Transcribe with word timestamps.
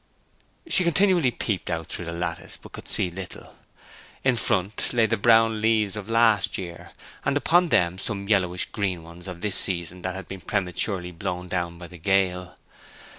She 0.67 0.83
continually 0.83 1.29
peeped 1.29 1.69
out 1.69 1.85
through 1.85 2.05
the 2.05 2.11
lattice, 2.11 2.57
but 2.57 2.71
could 2.71 2.87
see 2.87 3.11
little. 3.11 3.53
In 4.23 4.35
front 4.35 4.91
lay 4.93 5.05
the 5.05 5.15
brown 5.15 5.61
leaves 5.61 5.95
of 5.95 6.09
last 6.09 6.57
year, 6.57 6.91
and 7.23 7.37
upon 7.37 7.69
them 7.69 7.99
some 7.99 8.27
yellowish 8.27 8.65
green 8.71 9.03
ones 9.03 9.27
of 9.27 9.41
this 9.41 9.55
season 9.57 10.01
that 10.01 10.15
had 10.15 10.27
been 10.27 10.41
prematurely 10.41 11.11
blown 11.11 11.47
down 11.49 11.77
by 11.77 11.85
the 11.85 11.99
gale. 11.99 12.57